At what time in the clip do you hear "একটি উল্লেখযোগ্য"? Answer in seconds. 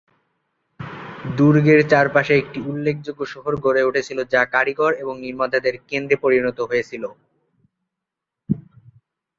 2.37-3.21